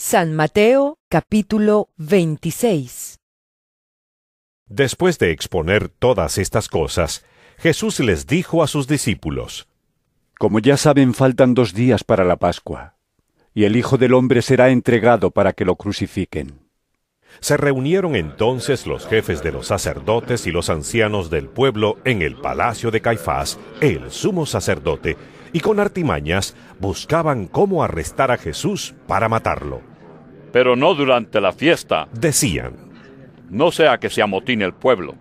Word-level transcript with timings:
San 0.00 0.32
Mateo 0.32 1.00
capítulo 1.08 1.88
26 1.96 3.16
Después 4.68 5.18
de 5.18 5.32
exponer 5.32 5.88
todas 5.88 6.38
estas 6.38 6.68
cosas, 6.68 7.24
Jesús 7.56 7.98
les 7.98 8.28
dijo 8.28 8.62
a 8.62 8.68
sus 8.68 8.86
discípulos, 8.86 9.66
Como 10.38 10.60
ya 10.60 10.76
saben, 10.76 11.14
faltan 11.14 11.52
dos 11.52 11.74
días 11.74 12.04
para 12.04 12.22
la 12.22 12.36
Pascua, 12.36 12.94
y 13.52 13.64
el 13.64 13.74
Hijo 13.74 13.98
del 13.98 14.14
Hombre 14.14 14.40
será 14.40 14.68
entregado 14.68 15.32
para 15.32 15.52
que 15.52 15.64
lo 15.64 15.74
crucifiquen. 15.74 16.60
Se 17.40 17.56
reunieron 17.56 18.14
entonces 18.14 18.86
los 18.86 19.04
jefes 19.04 19.42
de 19.42 19.50
los 19.50 19.66
sacerdotes 19.66 20.46
y 20.46 20.52
los 20.52 20.70
ancianos 20.70 21.28
del 21.28 21.48
pueblo 21.48 21.98
en 22.04 22.22
el 22.22 22.36
palacio 22.36 22.92
de 22.92 23.00
Caifás, 23.00 23.58
el 23.80 24.12
sumo 24.12 24.46
sacerdote, 24.46 25.16
y 25.52 25.58
con 25.58 25.80
artimañas 25.80 26.54
buscaban 26.78 27.48
cómo 27.48 27.82
arrestar 27.82 28.30
a 28.30 28.38
Jesús 28.38 28.94
para 29.08 29.28
matarlo. 29.28 29.87
Pero 30.52 30.76
no 30.76 30.94
durante 30.94 31.40
la 31.40 31.52
fiesta, 31.52 32.08
Decían, 32.12 32.74
no 33.50 33.70
sea 33.70 33.98
que 33.98 34.10
se 34.10 34.22
amotine 34.22 34.64
el 34.64 34.72
pueblo. 34.72 35.14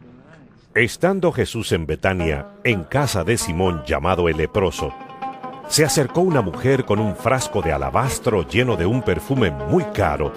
estando 0.76 1.32
Jesús 1.32 1.72
en 1.72 1.86
Betania, 1.86 2.48
en 2.64 2.84
casa 2.84 3.24
de 3.24 3.38
Simón 3.38 3.84
llamado 3.86 4.30
el 4.30 4.38
leproso, 4.38 4.94
se 5.68 5.84
acercó 5.84 6.22
una 6.22 6.42
mujer 6.42 6.86
con 6.86 7.00
un 7.00 7.16
frasco 7.16 7.62
de 7.62 7.74
alabastro 7.74 8.48
lleno 8.48 8.76
de 8.78 8.86
un 8.86 9.02
perfume 9.02 9.52
muy 9.52 9.84
caro, 9.86 10.32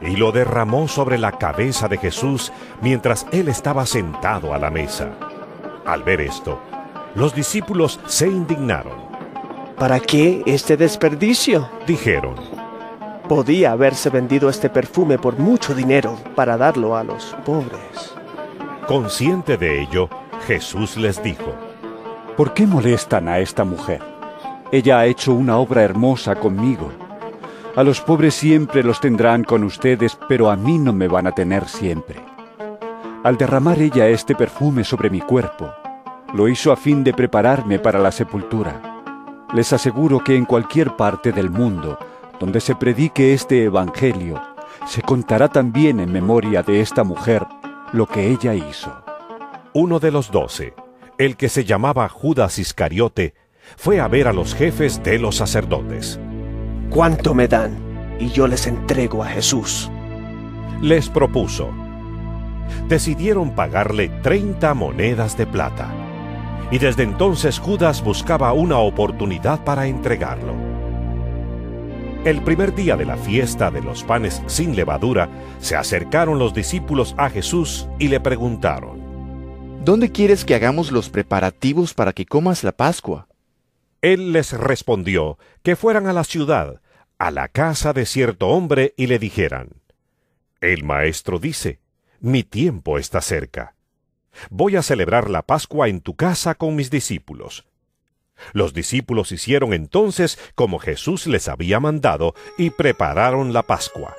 y 0.00 0.16
lo 0.16 0.32
derramó 0.32 0.88
sobre 0.88 1.18
la 1.18 1.32
cabeza 1.32 1.88
de 1.88 1.98
Jesús 1.98 2.52
mientras 2.80 3.26
él 3.32 3.48
estaba 3.48 3.84
sentado 3.84 4.54
a 4.54 4.58
la 4.58 4.70
mesa. 4.70 5.10
Al 5.84 6.02
ver 6.02 6.20
esto, 6.20 6.60
los 7.14 7.34
discípulos 7.34 7.98
se 8.06 8.28
indignaron. 8.28 9.08
¿Para 9.76 10.00
qué 10.00 10.42
este 10.46 10.76
desperdicio? 10.76 11.68
Dijeron, 11.86 12.34
Podía 13.28 13.72
haberse 13.72 14.08
vendido 14.08 14.48
este 14.48 14.70
perfume 14.70 15.18
por 15.18 15.38
mucho 15.38 15.74
dinero 15.74 16.16
para 16.34 16.56
darlo 16.56 16.96
a 16.96 17.04
los 17.04 17.36
pobres. 17.44 18.14
consciente 18.86 19.58
de 19.58 19.82
ello, 19.82 20.08
Jesús 20.46 20.96
les 20.96 21.22
dijo, 21.22 21.52
¿Por 22.38 22.54
qué 22.54 22.66
molestan 22.66 23.28
a 23.28 23.38
esta 23.38 23.64
mujer? 23.64 24.00
Ella 24.72 25.00
ha 25.00 25.06
hecho 25.06 25.34
una 25.34 25.58
obra 25.58 25.82
hermosa 25.82 26.36
conmigo. 26.36 26.90
A 27.76 27.82
los 27.82 28.00
pobres 28.00 28.34
siempre 28.34 28.82
los 28.82 28.98
tendrán 28.98 29.44
con 29.44 29.62
ustedes, 29.62 30.18
pero 30.26 30.50
a 30.50 30.56
mí 30.56 30.78
no 30.78 30.94
me 30.94 31.06
van 31.06 31.26
a 31.26 31.32
tener 31.32 31.68
siempre. 31.68 32.16
Al 33.24 33.36
derramar 33.36 33.78
ella 33.78 34.08
este 34.08 34.34
perfume 34.34 34.84
sobre 34.84 35.10
mi 35.10 35.20
cuerpo, 35.20 35.70
lo 36.32 36.48
hizo 36.48 36.72
a 36.72 36.76
fin 36.76 37.04
de 37.04 37.12
prepararme 37.12 37.78
para 37.78 37.98
la 37.98 38.10
sepultura. 38.10 39.02
Les 39.52 39.70
aseguro 39.74 40.24
que 40.24 40.34
en 40.34 40.46
cualquier 40.46 40.96
parte 40.96 41.30
del 41.32 41.50
mundo 41.50 41.98
donde 42.40 42.60
se 42.60 42.74
predique 42.74 43.32
este 43.32 43.64
Evangelio, 43.64 44.40
se 44.86 45.02
contará 45.02 45.48
también 45.48 46.00
en 46.00 46.12
memoria 46.12 46.62
de 46.62 46.80
esta 46.80 47.04
mujer 47.04 47.46
lo 47.92 48.06
que 48.06 48.30
ella 48.30 48.54
hizo. 48.54 48.92
uno 49.74 50.00
de 50.00 50.10
los 50.10 50.30
doce, 50.30 50.74
el 51.18 51.36
que 51.36 51.48
se 51.48 51.64
llamaba 51.64 52.08
Judas 52.08 52.58
Iscariote, 52.58 53.34
fue 53.76 54.00
a 54.00 54.08
ver 54.08 54.26
a 54.28 54.32
los 54.32 54.54
jefes 54.54 55.02
de 55.02 55.18
los 55.18 55.36
sacerdotes. 55.36 56.18
¿Cuánto 56.90 57.34
me 57.34 57.48
dan? 57.48 57.76
Y 58.18 58.30
yo 58.30 58.48
les 58.48 58.66
entrego 58.66 59.22
a 59.22 59.26
Jesús. 59.26 59.90
Les 60.80 61.08
propuso. 61.08 61.70
Decidieron 62.88 63.54
pagarle 63.54 64.08
30 64.22 64.74
monedas 64.74 65.36
de 65.36 65.46
plata. 65.46 65.88
Y 66.70 66.78
desde 66.78 67.02
entonces 67.02 67.58
Judas 67.58 68.02
buscaba 68.02 68.52
una 68.52 68.78
oportunidad 68.78 69.64
para 69.64 69.86
entregarlo. 69.86 70.67
El 72.24 72.42
primer 72.42 72.74
día 72.74 72.96
de 72.96 73.04
la 73.04 73.16
fiesta 73.16 73.70
de 73.70 73.80
los 73.80 74.02
panes 74.02 74.42
sin 74.46 74.74
levadura, 74.74 75.30
se 75.60 75.76
acercaron 75.76 76.40
los 76.40 76.52
discípulos 76.52 77.14
a 77.16 77.30
Jesús 77.30 77.86
y 78.00 78.08
le 78.08 78.18
preguntaron. 78.18 79.84
¿Dónde 79.84 80.10
quieres 80.10 80.44
que 80.44 80.56
hagamos 80.56 80.90
los 80.90 81.10
preparativos 81.10 81.94
para 81.94 82.12
que 82.12 82.26
comas 82.26 82.64
la 82.64 82.72
Pascua? 82.72 83.28
Él 84.02 84.32
les 84.32 84.52
respondió 84.52 85.38
que 85.62 85.76
fueran 85.76 86.08
a 86.08 86.12
la 86.12 86.24
ciudad, 86.24 86.80
a 87.18 87.30
la 87.30 87.46
casa 87.46 87.92
de 87.92 88.04
cierto 88.04 88.48
hombre, 88.48 88.94
y 88.96 89.06
le 89.06 89.20
dijeran, 89.20 89.68
El 90.60 90.82
maestro 90.82 91.38
dice, 91.38 91.78
mi 92.18 92.42
tiempo 92.42 92.98
está 92.98 93.20
cerca. 93.20 93.76
Voy 94.50 94.74
a 94.74 94.82
celebrar 94.82 95.30
la 95.30 95.42
Pascua 95.42 95.88
en 95.88 96.00
tu 96.00 96.16
casa 96.16 96.56
con 96.56 96.74
mis 96.74 96.90
discípulos. 96.90 97.67
Los 98.52 98.72
discípulos 98.72 99.32
hicieron 99.32 99.72
entonces 99.72 100.38
como 100.54 100.78
Jesús 100.78 101.26
les 101.26 101.48
había 101.48 101.80
mandado 101.80 102.34
y 102.56 102.70
prepararon 102.70 103.52
la 103.52 103.62
Pascua. 103.62 104.14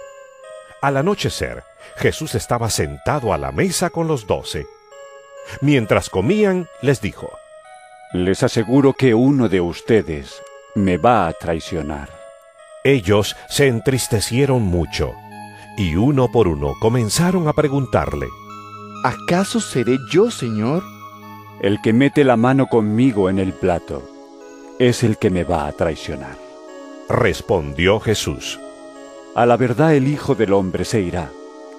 Al 0.81 0.97
anochecer, 0.97 1.63
Jesús 1.97 2.35
estaba 2.35 2.69
sentado 2.69 3.33
a 3.33 3.37
la 3.37 3.51
mesa 3.51 3.89
con 3.89 4.07
los 4.07 4.27
doce. 4.27 4.65
Mientras 5.61 6.09
comían, 6.09 6.67
les 6.81 7.01
dijo, 7.01 7.29
Les 8.13 8.43
aseguro 8.43 8.93
que 8.93 9.13
uno 9.13 9.49
de 9.49 9.61
ustedes 9.61 10.41
me 10.75 10.97
va 10.97 11.27
a 11.27 11.33
traicionar. 11.33 12.09
Ellos 12.83 13.35
se 13.49 13.67
entristecieron 13.67 14.61
mucho, 14.63 15.13
y 15.77 15.95
uno 15.95 16.31
por 16.31 16.47
uno 16.47 16.73
comenzaron 16.79 17.47
a 17.47 17.53
preguntarle, 17.53 18.27
¿Acaso 19.03 19.59
seré 19.59 19.97
yo, 20.11 20.29
Señor? 20.31 20.83
El 21.61 21.81
que 21.81 21.93
mete 21.93 22.23
la 22.23 22.37
mano 22.37 22.67
conmigo 22.67 23.29
en 23.29 23.39
el 23.39 23.53
plato 23.53 24.03
es 24.79 25.03
el 25.03 25.17
que 25.17 25.29
me 25.29 25.43
va 25.43 25.67
a 25.67 25.71
traicionar. 25.73 26.37
respondió 27.09 27.99
Jesús. 27.99 28.59
A 29.35 29.45
la 29.47 29.57
verdad 29.57 29.95
el 29.95 30.07
Hijo 30.07 30.35
del 30.35 30.53
Hombre 30.53 30.85
se 30.85 31.01
irá, 31.01 31.29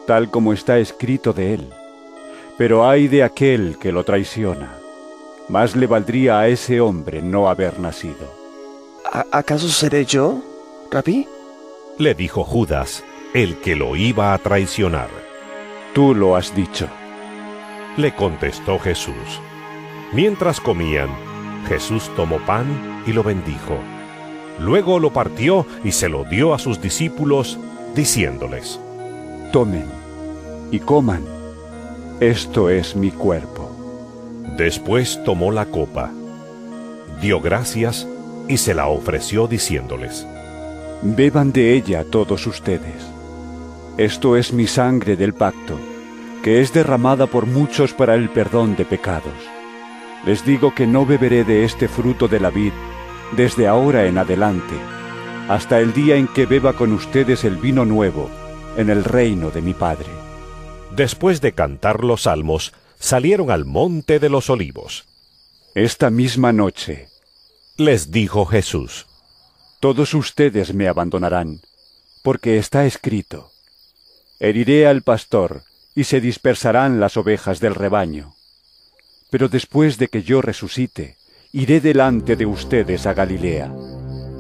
tal 0.07 0.29
como 0.31 0.53
está 0.53 0.79
escrito 0.79 1.33
de 1.33 1.55
él. 1.55 1.69
Pero 2.59 2.87
ay 2.89 3.07
de 3.09 3.23
aquel 3.23 3.79
que 3.79 3.93
lo 3.93 4.03
traiciona. 4.05 4.75
Más 5.49 5.77
le 5.77 5.87
valdría 5.87 6.41
a 6.41 6.49
ese 6.49 6.81
hombre 6.81 7.23
no 7.23 7.49
haber 7.49 7.79
nacido. 7.81 8.27
¿A- 9.11 9.27
¿Acaso 9.31 9.69
seré 9.69 10.05
yo, 10.05 10.43
Rabí? 10.91 11.27
Le 11.99 12.15
dijo 12.15 12.43
Judas, 12.45 13.05
el 13.33 13.57
que 13.61 13.77
lo 13.77 13.95
iba 13.97 14.35
a 14.35 14.39
traicionar. 14.39 15.09
Tú 15.95 16.15
lo 16.15 16.35
has 16.37 16.55
dicho. 16.57 16.89
Le 17.97 18.15
contestó 18.15 18.79
Jesús. 18.79 19.41
Mientras 20.13 20.61
comían, 20.61 21.09
Jesús 21.69 22.11
tomó 22.17 22.39
pan 22.39 23.03
y 23.07 23.13
lo 23.13 23.23
bendijo. 23.23 23.79
Luego 24.59 24.99
lo 24.99 25.13
partió 25.13 25.67
y 25.85 25.93
se 25.93 26.09
lo 26.09 26.25
dio 26.25 26.53
a 26.53 26.59
sus 26.59 26.83
discípulos, 26.83 27.59
diciéndoles, 27.95 28.81
Tomen 29.53 29.87
y 30.73 30.81
coman. 30.81 31.25
Esto 32.19 32.71
es 32.71 32.97
mi 32.97 33.13
cuerpo. 33.13 33.71
Después 34.57 35.23
tomó 35.25 35.53
la 35.53 35.67
copa, 35.67 36.11
dio 37.23 37.41
gracias 37.41 38.07
y 38.49 38.57
se 38.57 38.75
la 38.75 38.89
ofreció 38.89 39.47
diciéndoles, 39.47 40.27
Beban 41.03 41.53
de 41.53 41.75
ella 41.75 42.05
todos 42.05 42.49
ustedes. 42.49 43.07
Esto 43.97 44.37
es 44.37 44.53
mi 44.53 44.67
sangre 44.67 45.17
del 45.17 45.35
pacto, 45.35 45.79
que 46.43 46.61
es 46.61 46.73
derramada 46.73 47.27
por 47.27 47.47
muchos 47.47 47.95
para 47.95 48.17
el 48.17 48.29
perdón 48.29 48.75
de 48.75 48.85
pecados. 48.85 49.60
Les 50.25 50.45
digo 50.45 50.75
que 50.75 50.87
no 50.87 51.07
beberé 51.07 51.45
de 51.45 51.65
este 51.65 51.89
fruto 51.89 52.29
de 52.29 52.41
la 52.41 52.51
vid 52.51 52.73
desde 53.33 53.67
ahora 53.67 54.07
en 54.07 54.19
adelante, 54.19 54.75
hasta 55.49 55.81
el 55.81 55.93
día 55.93 56.17
en 56.17 56.27
que 56.29 56.47
beba 56.47 56.73
con 56.73 56.93
ustedes 56.93 57.45
el 57.45 57.57
vino 57.57 57.85
nuevo 57.85 58.29
en 58.77 58.91
el 58.91 59.05
reino 59.05 59.51
de 59.51 59.63
mi 59.63 59.73
Padre. 59.73 60.09
Después 60.95 61.41
de 61.41 61.53
cantar 61.53 62.05
los 62.05 62.23
salmos, 62.23 62.73
salieron 62.99 63.51
al 63.51 63.65
monte 63.65 64.19
de 64.19 64.29
los 64.29 64.51
olivos. 64.51 65.07
Esta 65.75 66.11
misma 66.11 66.53
noche, 66.53 67.09
Les 67.77 68.11
dijo 68.11 68.45
Jesús, 68.45 69.07
todos 69.81 70.13
ustedes 70.13 70.75
me 70.75 70.89
abandonarán, 70.89 71.61
porque 72.23 72.59
está 72.59 72.85
escrito, 72.85 73.51
heriré 74.39 74.87
al 74.87 75.03
pastor 75.03 75.63
y 75.95 76.05
se 76.05 76.21
dispersarán 76.21 77.01
las 77.01 77.17
ovejas 77.17 77.61
del 77.61 77.75
rebaño. 77.75 78.35
Pero 79.31 79.49
después 79.49 79.99
de 79.99 80.09
que 80.09 80.23
yo 80.23 80.43
resucite, 80.43 81.17
iré 81.53 81.81
delante 81.81 82.37
de 82.37 82.47
ustedes 82.47 83.07
a 83.07 83.15
Galilea. 83.15 83.73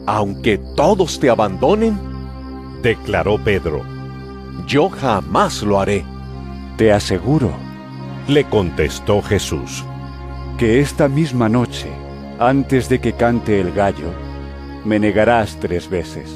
Aunque 0.06 0.58
todos 0.76 1.20
te 1.20 1.30
abandonen, 1.30 1.98
declaró 2.82 3.38
Pedro. 3.42 3.84
yo 4.66 4.88
jamás 4.88 5.62
lo 5.62 5.80
haré. 5.80 6.04
Te 6.76 6.92
aseguro 6.92 7.52
Le 8.28 8.44
contestó 8.44 9.20
Jesús. 9.22 9.84
que 10.58 10.80
esta 10.80 11.08
misma 11.08 11.48
noche, 11.48 11.88
antes 12.38 12.88
de 12.88 13.00
que 13.00 13.12
cante 13.14 13.60
el 13.60 13.72
gallo, 13.72 14.12
me 14.84 14.98
negarás 14.98 15.58
tres 15.60 15.88
veces. 15.88 16.28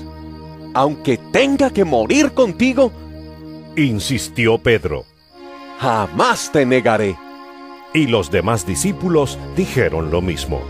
Aunque 0.74 1.18
tenga 1.18 1.70
que 1.70 1.84
morir 1.84 2.32
contigo, 2.32 2.90
Insistió 3.76 4.58
Pedro. 4.58 5.04
jamás 5.78 6.50
te 6.52 6.64
negaré. 6.64 7.16
Y 7.96 8.08
los 8.08 8.32
demás 8.32 8.66
discípulos 8.66 9.38
dijeron 9.56 10.10
lo 10.10 10.20
mismo. 10.20 10.60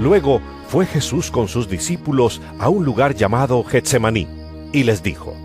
Luego 0.00 0.42
fue 0.68 0.84
Jesús 0.84 1.30
con 1.30 1.46
sus 1.46 1.68
discípulos 1.68 2.42
a 2.58 2.68
un 2.68 2.84
lugar 2.84 3.14
llamado 3.14 3.62
Getsemaní, 3.62 4.26
y 4.72 4.82
les 4.82 5.04
dijo, 5.04 5.36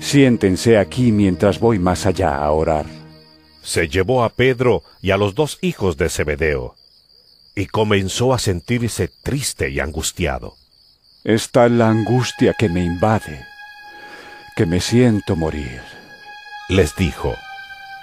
Siéntense 0.00 0.78
aquí 0.78 1.12
mientras 1.12 1.60
voy 1.60 1.78
más 1.78 2.06
allá 2.06 2.38
a 2.38 2.50
orar. 2.50 2.86
Se 3.62 3.88
llevó 3.88 4.24
a 4.24 4.30
Pedro 4.30 4.82
y 5.02 5.10
a 5.10 5.18
los 5.18 5.34
dos 5.34 5.58
hijos 5.60 5.98
de 5.98 6.08
Zebedeo, 6.08 6.76
y 7.54 7.66
comenzó 7.66 8.32
a 8.32 8.38
sentirse 8.38 9.10
triste 9.22 9.68
y 9.68 9.80
angustiado. 9.80 10.54
Está 11.24 11.68
la 11.68 11.90
angustia 11.90 12.54
que 12.58 12.70
me 12.70 12.82
invade, 12.82 13.44
que 14.56 14.64
me 14.64 14.80
siento 14.80 15.36
morir. 15.36 15.82
Les 16.70 16.96
dijo, 16.96 17.34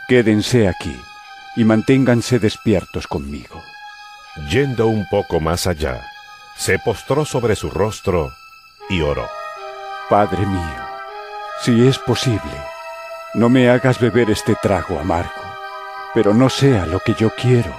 Quédense 0.08 0.68
aquí 0.68 0.96
y 1.56 1.64
manténganse 1.64 2.40
despiertos 2.40 3.08
conmigo. 3.08 3.62
Yendo 4.50 4.88
un 4.88 5.06
poco 5.10 5.40
más 5.40 5.68
allá, 5.68 6.02
se 6.58 6.80
postró 6.80 7.26
sobre 7.26 7.56
su 7.56 7.70
rostro 7.70 8.32
y 8.90 9.02
oró. 9.02 9.28
Padre 10.10 10.46
mío, 10.46 10.84
si 11.62 11.88
es 11.88 11.98
posible, 12.00 12.42
no 13.36 13.50
me 13.50 13.70
hagas 13.70 14.00
beber 14.00 14.30
este 14.30 14.56
trago 14.62 15.00
amargo, 15.00 15.32
pero 16.14 16.34
no 16.34 16.50
sea 16.50 16.86
lo 16.86 17.00
que 17.00 17.14
yo 17.14 17.32
quiero, 17.36 17.74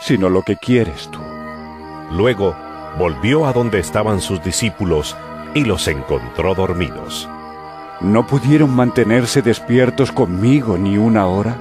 sino 0.00 0.28
lo 0.28 0.42
que 0.42 0.56
quieres 0.56 1.10
tú. 1.10 1.20
Luego 2.10 2.56
volvió 2.98 3.46
a 3.46 3.52
donde 3.52 3.78
estaban 3.78 4.20
sus 4.20 4.42
discípulos 4.42 5.16
y 5.54 5.64
los 5.64 5.86
encontró 5.88 6.54
dormidos. 6.54 7.28
¿No 8.00 8.26
pudieron 8.26 8.74
mantenerse 8.74 9.42
despiertos 9.42 10.10
conmigo 10.10 10.78
ni 10.78 10.98
una 10.98 11.26
hora? 11.26 11.56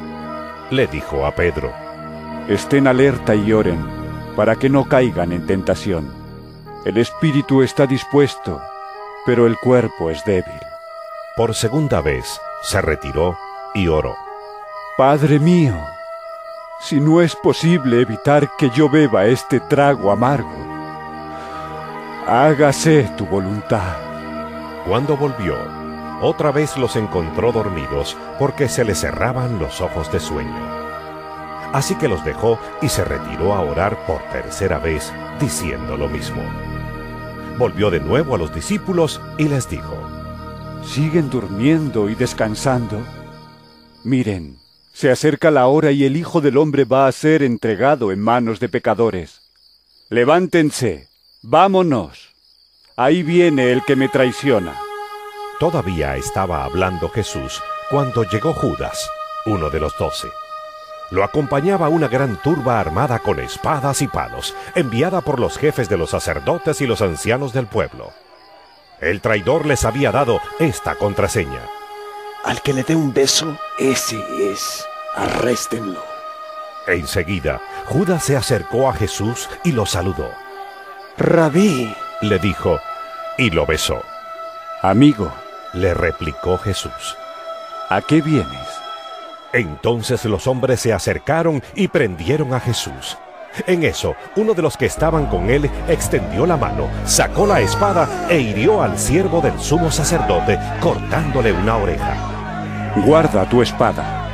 Le 0.72 0.86
dijo 0.88 1.26
a 1.26 1.32
Pedro, 1.34 1.74
Estén 2.48 2.88
alerta 2.88 3.34
y 3.36 3.52
oren 3.54 3.80
para 4.36 4.56
que 4.56 4.70
no 4.70 4.86
caigan 4.86 5.32
en 5.32 5.46
tentación. 5.46 6.12
El 6.86 6.98
espíritu 6.98 7.62
está 7.62 7.86
dispuesto, 7.86 8.62
pero 9.26 9.48
el 9.48 9.58
cuerpo 9.58 10.10
es 10.10 10.24
débil. 10.26 10.60
por 11.36 11.56
segunda 11.56 12.02
vez 12.02 12.40
se 12.64 12.82
retiró 12.82 13.38
y 13.74 13.88
oró. 13.88 14.16
Padre 14.98 15.40
mío, 15.40 15.76
si 16.82 17.00
no 17.00 17.22
es 17.22 17.36
posible 17.36 18.02
evitar 18.02 18.50
que 18.58 18.70
yo 18.70 18.90
beba 18.90 19.26
este 19.26 19.60
trago 19.60 20.12
amargo, 20.12 20.50
hágase 22.28 23.10
tu 23.18 23.26
voluntad. 23.26 23.96
Cuando 24.86 25.16
volvió, 25.16 25.79
otra 26.22 26.52
vez 26.52 26.78
los 26.78 26.96
encontró 26.96 27.52
dormidos 27.52 28.18
porque 28.38 28.68
se 28.68 28.84
les 28.84 29.00
cerraban 29.00 29.60
los 29.60 29.82
ojos 29.82 30.12
de 30.12 30.20
sueño. 30.20 30.80
Así 31.72 31.96
que 31.96 32.08
los 32.08 32.26
dejó 32.26 32.60
y 32.82 32.90
se 32.90 33.04
retiró 33.04 33.54
a 33.54 33.62
orar 33.62 34.06
por 34.06 34.22
tercera 34.32 34.80
vez, 34.80 35.14
diciendo 35.40 35.98
lo 35.98 36.10
mismo. 36.10 36.42
Volvió 37.58 37.92
de 37.92 38.00
nuevo 38.00 38.36
a 38.36 38.38
los 38.38 38.54
discípulos 38.54 39.22
y 39.38 39.44
les 39.48 39.70
dijo, 39.70 39.96
¿Siguen 40.84 41.30
durmiendo 41.30 42.10
y 42.10 42.16
descansando? 42.16 43.02
Miren, 44.04 44.58
se 44.94 45.12
acerca 45.12 45.52
la 45.52 45.68
hora 45.68 45.92
y 45.92 46.06
el 46.06 46.18
Hijo 46.18 46.42
del 46.42 46.58
Hombre 46.58 46.86
va 46.86 47.08
a 47.08 47.12
ser 47.12 47.44
entregado 47.44 48.12
en 48.12 48.20
manos 48.20 48.60
de 48.60 48.70
pecadores. 48.70 49.42
Levántense, 50.10 51.08
vámonos. 51.44 52.34
Ahí 52.96 53.22
viene 53.24 53.72
el 53.72 53.84
que 53.86 53.96
me 53.96 54.10
traiciona. 54.10 54.89
Todavía 55.60 56.16
estaba 56.16 56.64
hablando 56.64 57.10
Jesús 57.10 57.62
cuando 57.90 58.24
llegó 58.24 58.54
Judas, 58.54 59.10
uno 59.46 59.70
de 59.70 59.82
los 59.82 59.98
doce. 59.98 60.30
Lo 61.12 61.22
acompañaba 61.24 61.90
una 61.90 62.08
gran 62.08 62.42
turba 62.42 62.80
armada 62.80 63.20
con 63.20 63.42
espadas 63.42 64.02
y 64.02 64.08
palos, 64.08 64.56
enviada 64.74 65.20
por 65.20 65.38
los 65.38 65.58
jefes 65.58 65.90
de 65.90 65.98
los 65.98 66.12
sacerdotes 66.12 66.80
y 66.80 66.88
los 66.88 67.02
ancianos 67.02 67.52
del 67.52 67.68
pueblo. 67.68 68.14
El 69.02 69.20
traidor 69.20 69.66
les 69.66 69.84
había 69.84 70.12
dado 70.12 70.40
esta 70.60 70.96
contraseña. 70.96 71.62
Al 72.46 72.62
que 72.62 72.72
le 72.72 72.84
dé 72.84 72.96
un 72.96 73.14
beso, 73.14 73.58
ese 73.78 74.18
es. 74.40 74.86
Arréstenlo. 75.14 76.02
Enseguida, 76.88 77.60
Judas 77.88 78.24
se 78.24 78.38
acercó 78.38 78.90
a 78.90 78.94
Jesús 78.94 79.50
y 79.66 79.74
lo 79.74 79.86
saludó. 79.86 80.32
Rabí, 81.18 81.94
Le 82.22 82.40
dijo, 82.40 82.80
y 83.38 83.50
lo 83.50 83.66
besó. 83.66 84.02
Amigo, 84.82 85.32
Le 85.74 85.94
replicó 85.94 86.58
Jesús. 86.58 87.16
¿a 87.90 88.02
qué 88.02 88.22
vienes? 88.22 88.68
Entonces 89.52 90.24
los 90.26 90.46
hombres 90.46 90.80
se 90.80 90.94
acercaron 90.94 91.62
y 91.76 91.88
prendieron 91.88 92.54
a 92.54 92.60
Jesús. 92.60 93.18
En 93.66 93.84
eso, 93.84 94.16
uno 94.36 94.54
de 94.54 94.62
los 94.62 94.78
que 94.78 94.86
estaban 94.86 95.26
con 95.26 95.50
él 95.50 95.70
extendió 95.88 96.46
la 96.46 96.56
mano, 96.56 96.88
sacó 97.06 97.48
la 97.48 97.60
espada 97.60 98.28
e 98.30 98.40
hirió 98.40 98.84
al 98.84 98.98
siervo 99.00 99.42
del 99.42 99.60
sumo 99.60 99.90
sacerdote, 99.92 100.60
cortándole 100.80 101.52
una 101.52 101.78
oreja. 101.78 102.94
Guarda 103.06 103.50
tu 103.50 103.64
espada, 103.64 104.28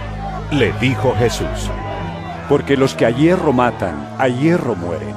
Le 0.52 0.74
dijo 0.74 1.16
Jesús, 1.18 1.72
porque 2.50 2.76
los 2.76 2.94
que 2.94 3.06
a 3.06 3.10
hierro 3.10 3.54
matan, 3.54 4.16
a 4.20 4.28
hierro 4.28 4.76
mueren. 4.76 5.16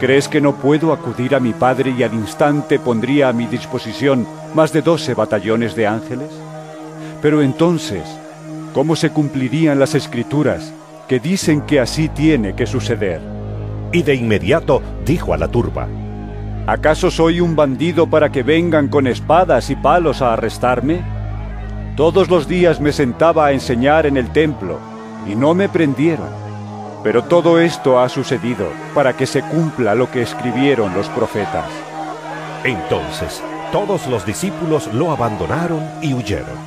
¿Crees 0.00 0.28
que 0.28 0.40
no 0.40 0.54
puedo 0.54 0.92
acudir 0.92 1.34
a 1.34 1.40
mi 1.40 1.52
Padre 1.52 1.94
y 1.96 2.02
al 2.02 2.14
instante 2.14 2.78
pondría 2.78 3.28
a 3.28 3.32
mi 3.32 3.46
disposición 3.46 4.26
más 4.54 4.72
de 4.72 4.82
doce 4.82 5.14
batallones 5.14 5.74
de 5.74 5.86
ángeles? 5.86 6.30
Pero 7.20 7.42
entonces, 7.42 8.04
¿cómo 8.74 8.94
se 8.94 9.10
cumplirían 9.10 9.78
las 9.78 9.94
escrituras 9.94 10.72
que 11.08 11.18
dicen 11.18 11.62
que 11.62 11.80
así 11.80 12.08
tiene 12.08 12.54
que 12.54 12.66
suceder? 12.66 13.38
y 13.92 14.02
de 14.02 14.14
inmediato 14.14 14.82
dijo 15.04 15.34
a 15.34 15.38
la 15.38 15.48
turba, 15.48 15.88
¿Acaso 16.66 17.10
soy 17.10 17.40
un 17.40 17.56
bandido 17.56 18.08
para 18.08 18.30
que 18.30 18.42
vengan 18.42 18.88
con 18.88 19.06
espadas 19.06 19.70
y 19.70 19.76
palos 19.76 20.20
a 20.20 20.34
arrestarme? 20.34 21.00
Todos 21.96 22.28
los 22.28 22.46
días 22.46 22.80
me 22.80 22.92
sentaba 22.92 23.46
a 23.46 23.52
enseñar 23.52 24.04
en 24.04 24.18
el 24.18 24.30
templo 24.32 24.78
y 25.26 25.34
no 25.34 25.54
me 25.54 25.70
prendieron. 25.70 26.28
Pero 27.08 27.24
todo 27.24 27.58
esto 27.58 27.98
ha 27.98 28.10
sucedido 28.10 28.70
para 28.94 29.16
que 29.16 29.24
se 29.24 29.40
cumpla 29.40 29.94
lo 29.94 30.10
que 30.10 30.20
escribieron 30.20 30.92
los 30.92 31.08
profetas. 31.08 31.64
Entonces 32.64 33.42
todos 33.72 34.06
los 34.08 34.26
discípulos 34.26 34.92
lo 34.92 35.10
abandonaron 35.10 35.88
y 36.02 36.12
huyeron. 36.12 36.58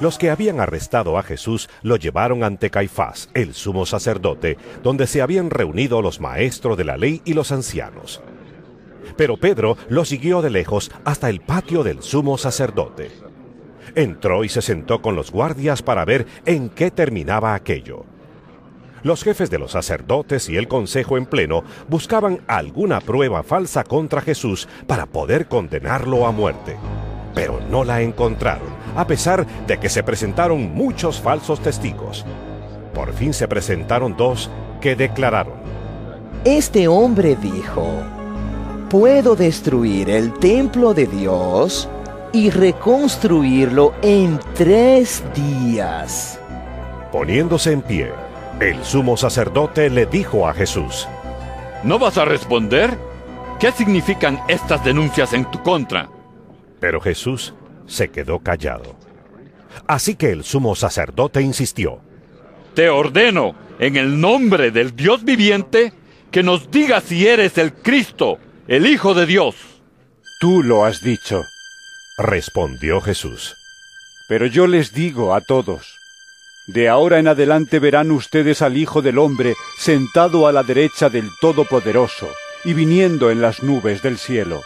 Los 0.00 0.16
que 0.16 0.30
habían 0.30 0.60
arrestado 0.60 1.18
a 1.18 1.22
Jesús 1.22 1.68
lo 1.82 1.96
llevaron 1.96 2.42
ante 2.42 2.70
Caifás, 2.70 3.28
el 3.34 3.52
sumo 3.52 3.84
sacerdote, 3.84 4.56
donde 4.82 5.06
se 5.06 5.20
habían 5.20 5.50
reunido 5.50 6.00
los 6.00 6.20
maestros 6.20 6.78
de 6.78 6.84
la 6.84 6.96
ley 6.96 7.20
y 7.26 7.34
los 7.34 7.52
ancianos. 7.52 8.22
Pero 9.18 9.36
Pedro 9.36 9.76
lo 9.90 10.06
siguió 10.06 10.40
de 10.40 10.48
lejos 10.48 10.90
hasta 11.04 11.28
el 11.28 11.40
patio 11.42 11.84
del 11.84 12.02
sumo 12.02 12.38
sacerdote. 12.38 13.10
Entró 13.94 14.42
y 14.42 14.48
se 14.48 14.62
sentó 14.62 15.02
con 15.02 15.16
los 15.16 15.30
guardias 15.30 15.82
para 15.82 16.06
ver 16.06 16.26
en 16.46 16.70
qué 16.70 16.90
terminaba 16.90 17.52
aquello. 17.52 18.06
Los 19.02 19.24
jefes 19.24 19.48
de 19.50 19.58
los 19.58 19.72
sacerdotes 19.72 20.48
y 20.48 20.56
el 20.56 20.68
consejo 20.68 21.16
en 21.16 21.24
pleno 21.24 21.64
buscaban 21.88 22.40
alguna 22.46 23.00
prueba 23.00 23.42
falsa 23.42 23.82
contra 23.82 24.20
Jesús 24.20 24.68
para 24.86 25.06
poder 25.06 25.46
condenarlo 25.48 26.26
a 26.26 26.32
muerte. 26.32 26.76
Pero 27.34 27.60
no 27.70 27.84
la 27.84 28.02
encontraron, 28.02 28.68
a 28.96 29.06
pesar 29.06 29.46
de 29.66 29.78
que 29.78 29.88
se 29.88 30.02
presentaron 30.02 30.74
muchos 30.74 31.20
falsos 31.20 31.60
testigos. 31.60 32.26
Por 32.92 33.12
fin 33.14 33.32
se 33.32 33.48
presentaron 33.48 34.16
dos 34.16 34.50
que 34.80 34.96
declararon, 34.96 35.54
Este 36.44 36.88
hombre 36.88 37.36
dijo, 37.36 37.86
puedo 38.90 39.36
destruir 39.36 40.10
el 40.10 40.32
templo 40.34 40.92
de 40.92 41.06
Dios 41.06 41.88
y 42.32 42.50
reconstruirlo 42.50 43.94
en 44.02 44.38
tres 44.54 45.22
días. 45.34 46.38
poniéndose 47.12 47.72
en 47.72 47.82
pie, 47.82 48.12
el 48.60 48.84
sumo 48.84 49.16
sacerdote 49.16 49.88
le 49.90 50.06
dijo 50.06 50.46
a 50.48 50.54
Jesús, 50.54 51.08
¿No 51.82 51.98
vas 51.98 52.18
a 52.18 52.24
responder? 52.24 52.96
¿Qué 53.58 53.72
significan 53.72 54.40
estas 54.48 54.84
denuncias 54.84 55.32
en 55.32 55.50
tu 55.50 55.62
contra? 55.62 56.08
pero 56.78 56.98
Jesús 56.98 57.52
se 57.86 58.08
quedó 58.08 58.38
callado. 58.38 58.96
Así 59.86 60.14
que 60.14 60.30
el 60.30 60.44
sumo 60.44 60.74
sacerdote 60.74 61.42
insistió, 61.42 62.00
Te 62.74 62.88
ordeno, 62.88 63.54
en 63.78 63.96
el 63.96 64.18
nombre 64.18 64.70
del 64.70 64.96
Dios 64.96 65.22
viviente, 65.22 65.92
que 66.30 66.42
nos 66.42 66.70
digas 66.70 67.04
si 67.04 67.26
eres 67.26 67.58
el 67.58 67.74
Cristo, 67.74 68.38
el 68.66 68.86
Hijo 68.86 69.12
de 69.12 69.26
Dios. 69.26 69.56
Tú 70.40 70.62
lo 70.62 70.86
has 70.86 71.02
dicho, 71.02 71.42
respondió 72.16 73.00
Jesús. 73.02 73.54
pero 74.26 74.46
yo 74.46 74.66
les 74.66 74.94
digo 74.94 75.34
a 75.34 75.40
todos, 75.42 75.98
de 76.72 76.88
ahora 76.88 77.18
en 77.18 77.26
adelante 77.26 77.80
verán 77.80 78.12
ustedes 78.12 78.62
al 78.62 78.76
Hijo 78.76 79.02
del 79.02 79.18
Hombre 79.18 79.56
sentado 79.76 80.46
a 80.46 80.52
la 80.52 80.62
derecha 80.62 81.08
del 81.08 81.28
Todopoderoso 81.40 82.28
y 82.64 82.74
viniendo 82.74 83.30
en 83.30 83.40
las 83.40 83.64
nubes 83.64 84.02
del 84.02 84.18
cielo. 84.18 84.62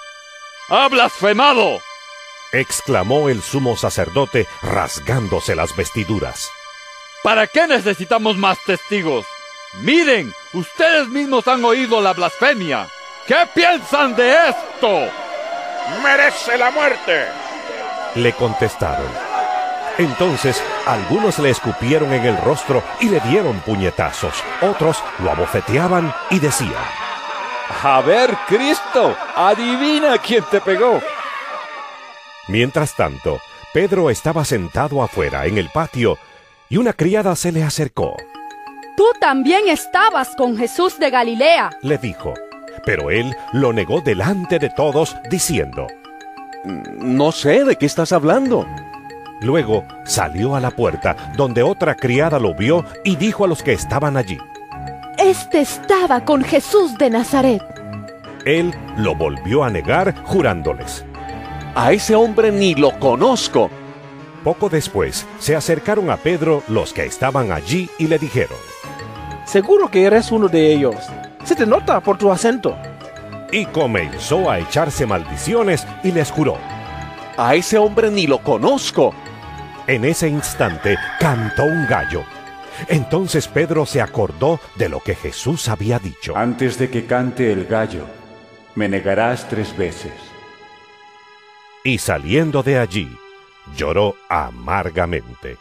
¡Ha 0.69 0.89
blasfemado! 0.89 1.81
exclamó 2.53 3.31
el 3.31 3.41
sumo 3.43 3.77
sacerdote 3.77 4.47
rasgándose 4.63 5.57
las 5.57 5.75
vestiduras. 5.77 6.51
¿Para 7.23 7.47
qué 7.47 7.67
necesitamos 7.67 8.37
más 8.37 8.59
testigos? 8.67 9.25
Miren, 9.81 10.33
ustedes 10.53 11.09
mismos 11.09 11.49
han 11.49 11.65
oído 11.65 12.03
la 12.03 12.13
blasfemia. 12.13 12.87
¿Qué 13.27 13.49
piensan 13.55 14.15
de 14.15 14.51
esto? 14.51 15.11
merece 16.03 16.59
la 16.59 16.71
muerte. 16.71 17.27
le 18.15 18.33
contestaron. 18.35 19.24
Entonces 19.99 20.63
algunos 20.87 21.39
le 21.39 21.51
escupieron 21.51 22.13
en 22.13 22.25
el 22.25 22.37
rostro 22.39 22.83
y 23.01 23.09
le 23.09 23.21
dieron 23.21 23.61
puñetazos, 23.61 24.35
otros 24.61 25.03
lo 25.21 25.31
abofeteaban 25.31 26.13
y 26.31 26.41
decían, 26.41 26.73
A 27.83 28.01
ver, 28.01 28.37
Cristo, 28.49 29.17
adivina 29.37 30.19
quién 30.19 30.43
te 30.51 30.61
pegó. 30.61 31.01
Mientras 32.49 32.95
tanto, 32.95 33.41
Pedro 33.73 34.11
estaba 34.11 34.45
sentado 34.45 35.03
afuera 35.03 35.47
en 35.47 35.59
el 35.59 35.69
patio 35.71 36.19
y 36.69 36.77
una 36.77 36.93
criada 36.93 37.37
se 37.37 37.53
le 37.53 37.63
acercó. 37.63 38.17
Tú 38.97 39.05
también 39.21 39.69
estabas 39.69 40.35
con 40.37 40.57
Jesús 40.57 40.99
de 40.99 41.11
Galilea. 41.11 41.71
Le 41.83 41.99
dijo, 41.99 42.35
pero 42.85 43.11
él 43.11 43.35
lo 43.53 43.73
negó 43.73 44.01
delante 44.01 44.59
de 44.59 44.71
todos, 44.71 45.17
diciendo, 45.31 45.87
No 46.65 47.33
sé 47.33 47.65
de 47.65 47.77
qué 47.77 47.87
estás 47.87 48.13
hablando. 48.13 48.67
Luego 49.45 49.85
salió 50.05 50.57
a 50.57 50.61
la 50.61 50.71
puerta, 50.71 51.33
donde 51.37 51.63
otra 51.63 51.95
criada 51.95 52.39
lo 52.39 52.55
vio 52.55 52.83
y 53.05 53.17
dijo 53.17 53.45
a 53.45 53.47
los 53.47 53.63
que 53.63 53.75
estaban 53.75 54.17
allí. 54.17 54.39
Este 55.19 55.61
estaba 55.61 56.25
con 56.25 56.43
Jesús 56.43 56.97
de 56.97 57.11
Nazaret. 57.11 57.63
Él 58.47 58.75
lo 58.97 59.15
volvió 59.15 59.63
a 59.63 59.69
negar, 59.71 60.15
jurándoles. 60.25 61.05
A 61.75 61.93
ese 61.93 62.15
hombre 62.15 62.53
ni 62.53 62.75
lo 62.75 62.99
conozco. 62.99 63.71
Poco 64.43 64.71
después 64.71 65.27
se 65.39 65.55
acercaron 65.55 66.11
a 66.11 66.17
Pedro 66.17 66.63
los 66.69 66.95
que 66.95 67.05
estaban 67.05 67.53
allí 67.53 67.91
y 67.99 68.07
le 68.07 68.19
dijeron, 68.19 68.59
Seguro 69.45 69.91
que 69.91 70.05
eres 70.05 70.33
uno 70.33 70.49
de 70.49 70.73
ellos. 70.73 70.97
Se 71.45 71.55
te 71.55 71.67
nota 71.67 72.01
por 72.01 72.17
tu 72.17 72.31
acento. 72.33 72.77
y 73.53 73.67
comenzó 73.67 74.51
a 74.51 74.59
echarse 74.59 75.07
maldiciones 75.07 75.87
y 76.03 76.13
les 76.13 76.31
juró. 76.31 76.57
A 77.37 77.55
ese 77.55 77.79
hombre 77.79 78.11
ni 78.11 78.27
lo 78.27 78.39
conozco. 78.39 79.15
En 79.87 80.05
ese 80.05 80.29
instante 80.29 80.97
cantó 81.21 81.65
un 81.65 81.87
gallo. 81.87 82.25
Entonces 82.89 83.47
Pedro 83.49 83.85
se 83.85 84.01
acordó 84.01 84.59
de 84.77 84.89
lo 84.89 85.01
que 85.01 85.15
Jesús 85.15 85.69
había 85.69 85.99
dicho. 85.99 86.37
Antes 86.37 86.79
de 86.79 86.89
que 86.89 87.05
cante 87.05 87.53
el 87.53 87.67
gallo, 87.67 88.07
me 88.75 88.89
negarás 88.89 89.47
tres 89.49 89.77
veces. 89.77 90.13
Y 91.85 91.99
saliendo 91.99 92.63
de 92.63 92.79
allí, 92.79 93.15
lloró 93.77 94.17
amargamente. 94.31 95.59